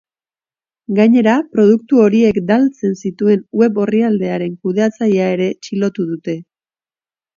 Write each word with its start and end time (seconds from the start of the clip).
Gainera, 0.99 1.35
produktu 1.57 2.01
horiek 2.05 2.39
daltzen 2.47 2.97
zituen 3.09 3.43
web 3.61 3.77
orrialdearen 3.85 4.57
kudeatzailea 4.65 5.29
ere 5.39 5.51
txilotu 5.67 6.09
dute. 6.15 6.37